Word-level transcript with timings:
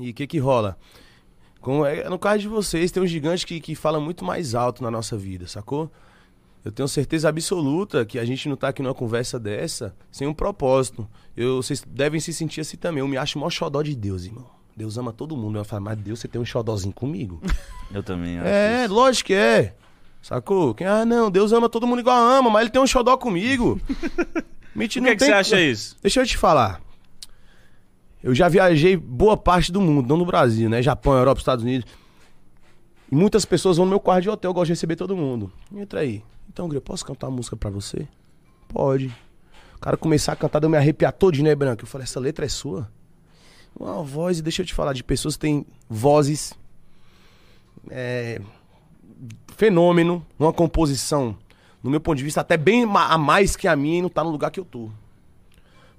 E 0.00 0.10
o 0.10 0.14
que 0.14 0.26
que 0.26 0.38
rola? 0.38 0.76
Com, 1.60 1.84
é, 1.84 2.08
no 2.08 2.18
caso 2.18 2.40
de 2.40 2.48
vocês, 2.48 2.90
tem 2.90 3.02
um 3.02 3.06
gigante 3.06 3.46
que, 3.46 3.60
que 3.60 3.74
fala 3.74 4.00
muito 4.00 4.24
mais 4.24 4.54
alto 4.54 4.82
na 4.82 4.90
nossa 4.90 5.16
vida, 5.16 5.46
sacou? 5.46 5.90
Eu 6.64 6.72
tenho 6.72 6.88
certeza 6.88 7.28
absoluta 7.28 8.04
que 8.04 8.18
a 8.18 8.24
gente 8.24 8.48
não 8.48 8.56
tá 8.56 8.68
aqui 8.68 8.82
numa 8.82 8.94
conversa 8.94 9.38
dessa 9.38 9.94
sem 10.10 10.26
um 10.26 10.34
propósito. 10.34 11.08
Eu, 11.36 11.62
vocês 11.62 11.82
devem 11.86 12.20
se 12.20 12.32
sentir 12.32 12.60
assim 12.60 12.76
também. 12.76 13.00
Eu 13.00 13.08
me 13.08 13.16
acho 13.16 13.38
o 13.38 13.40
maior 13.40 13.50
xodó 13.50 13.80
de 13.82 13.94
Deus, 13.94 14.24
irmão. 14.24 14.46
Deus 14.76 14.98
ama 14.98 15.12
todo 15.12 15.36
mundo. 15.36 15.58
Eu 15.58 15.64
falo, 15.64 15.84
mas 15.84 15.98
Deus, 15.98 16.20
você 16.20 16.28
tem 16.28 16.40
um 16.40 16.44
xodózinho 16.44 16.92
comigo? 16.92 17.40
Eu 17.92 18.02
também 18.02 18.38
acho 18.38 18.48
é, 18.48 18.84
isso. 18.84 18.94
lógico 18.94 19.26
que 19.28 19.34
é. 19.34 19.74
Sacou? 20.20 20.74
Quem, 20.74 20.86
ah, 20.86 21.06
não, 21.06 21.30
Deus 21.30 21.52
ama 21.52 21.68
todo 21.68 21.86
mundo 21.86 22.00
igual 22.00 22.18
ama, 22.18 22.50
mas 22.50 22.62
ele 22.62 22.70
tem 22.70 22.82
um 22.82 22.86
xodó 22.86 23.16
comigo. 23.16 23.80
Mentira, 24.74 25.06
Por 25.06 25.10
que, 25.12 25.16
que 25.16 25.24
você 25.24 25.32
acha 25.32 25.60
isso? 25.60 25.96
Deixa 26.02 26.20
eu 26.20 26.26
te 26.26 26.36
falar. 26.36 26.80
Eu 28.22 28.34
já 28.34 28.48
viajei 28.48 28.96
boa 28.96 29.36
parte 29.36 29.70
do 29.70 29.80
mundo, 29.80 30.08
não 30.08 30.16
no 30.16 30.26
Brasil, 30.26 30.68
né? 30.68 30.82
Japão, 30.82 31.14
Europa, 31.14 31.40
Estados 31.40 31.64
Unidos. 31.64 31.88
E 33.10 33.14
muitas 33.14 33.44
pessoas 33.44 33.76
vão 33.76 33.86
no 33.86 33.90
meu 33.90 34.00
quarto 34.00 34.22
de 34.22 34.30
hotel, 34.30 34.50
eu 34.50 34.54
gosto 34.54 34.66
de 34.66 34.72
receber 34.72 34.96
todo 34.96 35.16
mundo. 35.16 35.52
Entra 35.74 36.00
aí. 36.00 36.22
Então, 36.48 36.68
Gre, 36.68 36.80
posso 36.80 37.04
cantar 37.04 37.28
uma 37.28 37.36
música 37.36 37.56
pra 37.56 37.70
você? 37.70 38.06
Pode. 38.68 39.14
O 39.76 39.78
cara 39.80 39.96
começar 39.96 40.32
a 40.32 40.36
cantar, 40.36 40.62
eu 40.62 40.68
me 40.68 40.76
arrepiar 40.76 41.12
todinho, 41.12 41.44
né, 41.44 41.54
Branco? 41.54 41.84
Eu 41.84 41.86
falei, 41.86 42.04
essa 42.04 42.18
letra 42.18 42.44
é 42.44 42.48
sua? 42.48 42.90
Uma 43.78 44.02
voz, 44.02 44.40
deixa 44.40 44.62
eu 44.62 44.66
te 44.66 44.74
falar, 44.74 44.92
de 44.92 45.04
pessoas 45.04 45.36
que 45.36 45.40
têm 45.40 45.64
vozes. 45.88 46.52
É, 47.90 48.40
fenômeno, 49.56 50.24
uma 50.38 50.52
composição, 50.52 51.36
no 51.82 51.90
meu 51.90 52.00
ponto 52.00 52.18
de 52.18 52.24
vista, 52.24 52.40
até 52.40 52.56
bem 52.56 52.84
a 52.84 53.18
mais 53.18 53.56
que 53.56 53.68
a 53.68 53.76
minha 53.76 53.98
e 53.98 54.02
não 54.02 54.08
tá 54.08 54.22
no 54.22 54.30
lugar 54.30 54.50
que 54.50 54.60
eu 54.60 54.64
tô. 54.64 54.90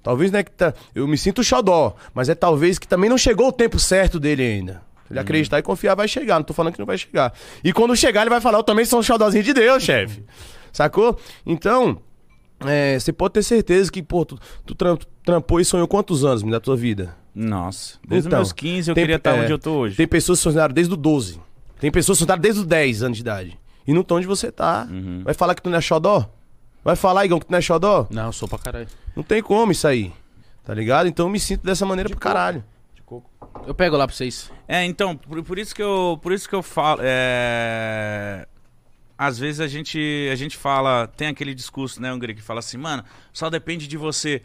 Talvez, 0.02 0.30
né, 0.30 0.42
que 0.42 0.50
tá, 0.50 0.72
eu 0.94 1.06
me 1.06 1.18
sinto 1.18 1.42
xodó, 1.44 1.94
mas 2.14 2.28
é 2.28 2.34
talvez 2.34 2.78
que 2.78 2.88
também 2.88 3.10
não 3.10 3.18
chegou 3.18 3.48
o 3.48 3.52
tempo 3.52 3.78
certo 3.78 4.18
dele 4.18 4.42
ainda. 4.42 4.82
Ele 5.10 5.18
acreditar 5.18 5.58
e 5.58 5.62
confiar 5.62 5.94
vai 5.96 6.06
chegar, 6.06 6.36
não 6.36 6.44
tô 6.44 6.54
falando 6.54 6.72
que 6.72 6.78
não 6.78 6.86
vai 6.86 6.96
chegar. 6.96 7.32
E 7.64 7.72
quando 7.72 7.96
chegar, 7.96 8.20
ele 8.22 8.30
vai 8.30 8.40
falar, 8.40 8.58
eu 8.58 8.62
também 8.62 8.84
sou 8.84 9.00
um 9.00 9.02
xodózinho 9.02 9.42
de 9.42 9.52
Deus, 9.52 9.82
chefe. 9.82 10.22
Sacou? 10.72 11.18
Então, 11.44 11.98
é, 12.64 12.98
você 12.98 13.12
pode 13.12 13.34
ter 13.34 13.42
certeza 13.42 13.90
que, 13.90 14.02
pô, 14.02 14.24
tu, 14.24 14.38
tu 14.64 14.74
tram- 14.74 14.98
trampou 15.24 15.58
e 15.60 15.64
sonhou 15.64 15.88
quantos 15.88 16.24
anos 16.24 16.42
da 16.44 16.60
tua 16.60 16.76
vida? 16.76 17.14
Nossa, 17.34 17.98
desde 18.06 18.28
Então, 18.28 18.40
os 18.40 18.48
meus 18.48 18.52
15 18.52 18.90
eu 18.90 18.94
tem- 18.94 19.02
queria 19.02 19.16
estar 19.16 19.36
é, 19.36 19.42
onde 19.42 19.52
eu 19.52 19.58
tô 19.58 19.72
hoje. 19.78 19.96
Tem 19.96 20.06
pessoas 20.06 20.38
que 20.38 20.42
sonharam 20.44 20.72
desde 20.74 20.92
os 20.94 20.98
12. 20.98 21.40
Tem 21.80 21.90
pessoas 21.90 22.18
que 22.18 22.24
sonharam 22.24 22.40
desde 22.42 22.60
os 22.60 22.66
10 22.66 23.02
anos 23.02 23.16
de 23.18 23.22
idade. 23.22 23.58
E 23.86 23.92
não 23.92 24.02
estão 24.02 24.16
onde 24.18 24.26
você 24.26 24.52
tá. 24.52 24.86
Uhum. 24.90 25.22
Vai 25.24 25.34
falar 25.34 25.54
que 25.54 25.62
tu 25.62 25.70
não 25.70 25.78
é 25.78 25.80
xodó? 25.80 26.28
Vai 26.82 26.96
falar, 26.96 27.24
Igão, 27.24 27.38
que 27.38 27.46
tu 27.46 27.50
não 27.50 27.58
é 27.58 27.62
xodó? 27.62 28.06
Não, 28.10 28.26
eu 28.26 28.32
sou 28.32 28.48
pra 28.48 28.58
caralho. 28.58 28.88
Não 29.14 29.22
tem 29.22 29.42
como 29.42 29.72
isso 29.72 29.86
aí. 29.86 30.12
Tá 30.64 30.74
ligado? 30.74 31.08
Então 31.08 31.26
eu 31.26 31.30
me 31.30 31.40
sinto 31.40 31.64
dessa 31.64 31.84
maneira 31.84 32.08
pro 32.08 32.18
caralho. 32.18 32.64
Eu 33.66 33.74
pego 33.74 33.96
lá 33.96 34.06
pra 34.06 34.14
vocês. 34.14 34.50
É, 34.68 34.84
então, 34.84 35.16
por, 35.16 35.42
por 35.42 35.58
isso 35.58 35.74
que 35.74 35.82
eu, 35.82 36.18
por 36.22 36.32
isso 36.32 36.48
que 36.48 36.54
eu 36.54 36.62
falo, 36.62 37.00
é... 37.02 38.46
às 39.18 39.38
vezes 39.38 39.60
a 39.60 39.66
gente, 39.66 40.28
a 40.32 40.36
gente 40.36 40.56
fala, 40.56 41.06
tem 41.08 41.28
aquele 41.28 41.54
discurso, 41.54 42.00
né, 42.00 42.12
Hungria, 42.12 42.34
que 42.34 42.40
fala 42.40 42.60
assim, 42.60 42.76
mano, 42.76 43.04
só 43.32 43.50
depende 43.50 43.86
de 43.86 43.96
você. 43.96 44.42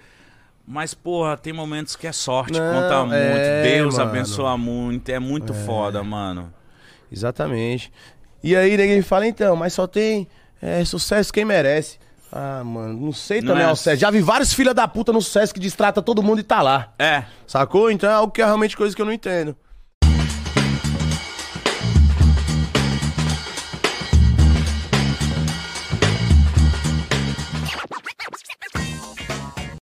Mas, 0.67 0.95
porra, 0.95 1.37
tem 1.37 1.53
momentos 1.53 1.95
que 1.95 2.07
é 2.07 2.11
sorte, 2.11 2.59
Não, 2.59 2.73
conta 2.73 3.01
muito, 3.01 3.13
é, 3.15 3.63
Deus 3.63 3.97
mano. 3.97 4.09
abençoa 4.09 4.57
muito, 4.57 5.09
é 5.09 5.19
muito 5.19 5.53
foda, 5.53 6.03
mano. 6.03 6.51
Exatamente. 7.11 7.93
E 8.43 8.55
aí 8.55 8.75
ninguém 8.75 9.01
fala, 9.03 9.27
então, 9.27 9.55
mas 9.55 9.73
só 9.73 9.85
tem 9.85 10.27
é, 10.59 10.83
sucesso 10.83 11.31
quem 11.31 11.45
merece. 11.45 11.99
Ah, 12.37 12.63
mano, 12.65 12.99
não 12.99 13.13
sei 13.13 13.39
Não 13.39 13.47
também 13.49 13.63
é 13.63 13.65
assim. 13.67 13.75
sucesso. 13.77 14.01
Já 14.01 14.11
vi 14.11 14.19
vários 14.19 14.53
filha 14.53 14.73
da 14.73 14.85
puta 14.89 15.13
no 15.13 15.21
sucesso 15.21 15.53
que 15.53 15.59
distrata 15.59 16.01
todo 16.01 16.21
mundo 16.21 16.39
e 16.41 16.43
tá 16.43 16.61
lá. 16.61 16.91
É, 16.99 17.23
Sacou? 17.47 17.89
Então 17.89 18.09
é 18.09 18.13
algo 18.13 18.33
que 18.33 18.41
é 18.41 18.45
realmente 18.45 18.75
coisa 18.75 18.93
que 18.93 19.01
eu 19.01 19.05
não 19.05 19.13
entendo. 19.13 19.55